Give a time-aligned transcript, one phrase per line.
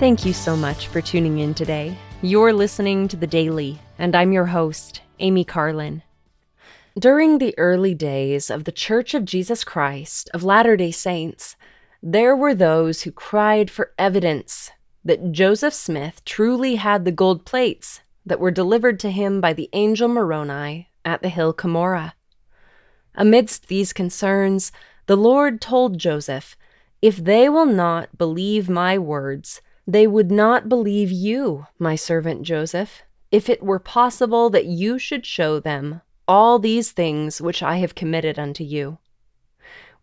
[0.00, 1.94] Thank you so much for tuning in today.
[2.22, 6.02] You're listening to The Daily, and I'm your host, Amy Carlin.
[6.98, 11.54] During the early days of the Church of Jesus Christ of Latter day Saints,
[12.02, 14.70] there were those who cried for evidence
[15.04, 19.68] that Joseph Smith truly had the gold plates that were delivered to him by the
[19.74, 22.14] angel Moroni at the hill Cumorah.
[23.14, 24.72] Amidst these concerns,
[25.04, 26.56] the Lord told Joseph,
[27.02, 33.02] If they will not believe my words, they would not believe you, my servant Joseph,
[33.30, 37.94] if it were possible that you should show them all these things which I have
[37.94, 38.98] committed unto you.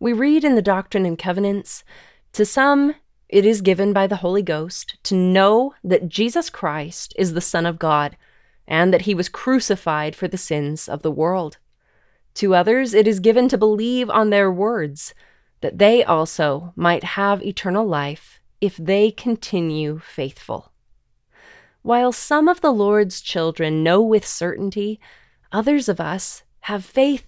[0.00, 1.84] We read in the Doctrine and Covenants,
[2.34, 2.94] to some
[3.28, 7.66] it is given by the Holy Ghost to know that Jesus Christ is the Son
[7.66, 8.16] of God,
[8.66, 11.58] and that he was crucified for the sins of the world.
[12.34, 15.14] To others it is given to believe on their words,
[15.60, 20.72] that they also might have eternal life if they continue faithful.
[21.82, 25.00] While some of the Lord's children know with certainty
[25.50, 27.26] Others of us have faith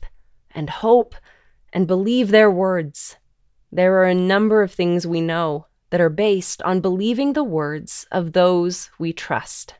[0.50, 1.14] and hope
[1.72, 3.16] and believe their words.
[3.72, 8.06] There are a number of things we know that are based on believing the words
[8.12, 9.74] of those we trust.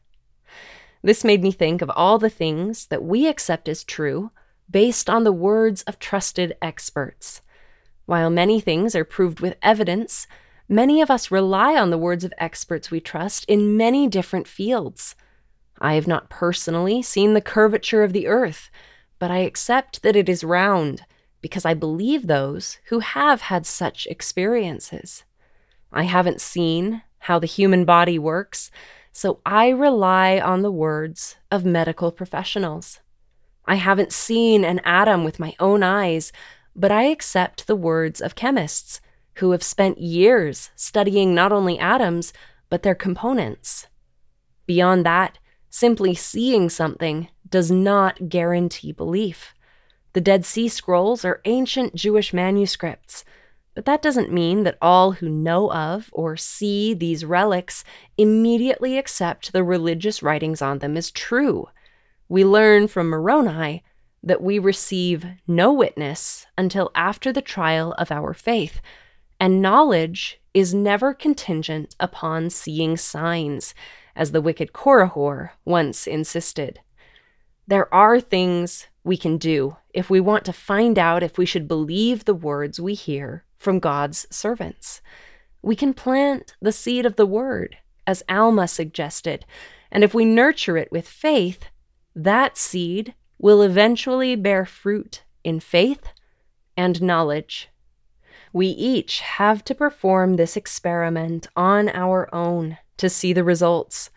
[1.02, 4.30] This made me think of all the things that we accept as true
[4.70, 7.42] based on the words of trusted experts.
[8.06, 10.26] While many things are proved with evidence,
[10.70, 15.16] many of us rely on the words of experts we trust in many different fields.
[15.80, 18.70] I have not personally seen the curvature of the earth,
[19.18, 21.04] but I accept that it is round
[21.42, 25.24] because I believe those who have had such experiences.
[25.92, 28.70] I haven't seen how the human body works,
[29.12, 33.00] so I rely on the words of medical professionals.
[33.64, 36.32] I haven't seen an atom with my own eyes,
[36.76, 39.00] but I accept the words of chemists
[39.34, 42.32] who have spent years studying not only atoms,
[42.68, 43.86] but their components.
[44.66, 45.38] Beyond that,
[45.70, 49.54] Simply seeing something does not guarantee belief.
[50.12, 53.24] The Dead Sea Scrolls are ancient Jewish manuscripts,
[53.74, 57.84] but that doesn't mean that all who know of or see these relics
[58.18, 61.68] immediately accept the religious writings on them as true.
[62.28, 63.84] We learn from Moroni
[64.24, 68.80] that we receive no witness until after the trial of our faith,
[69.40, 73.74] and knowledge is never contingent upon seeing signs
[74.14, 76.80] as the wicked Korihor once insisted.
[77.66, 81.66] There are things we can do if we want to find out if we should
[81.66, 85.00] believe the words we hear from God's servants.
[85.62, 89.46] We can plant the seed of the word, as Alma suggested,
[89.90, 91.66] and if we nurture it with faith,
[92.14, 96.08] that seed will eventually bear fruit in faith
[96.76, 97.68] and knowledge.
[98.52, 104.10] We each have to perform this experiment on our own to see the results.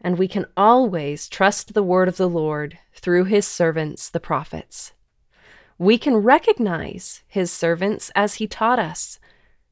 [0.00, 4.92] And we can always trust the word of the Lord through his servants, the prophets.
[5.78, 9.18] We can recognize his servants as he taught us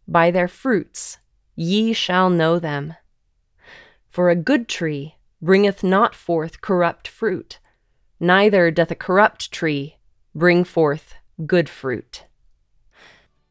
[0.08, 1.18] by their fruits
[1.54, 2.94] ye shall know them.
[4.10, 7.58] For a good tree bringeth not forth corrupt fruit,
[8.18, 9.96] neither doth a corrupt tree
[10.34, 11.14] bring forth
[11.46, 12.24] good fruit.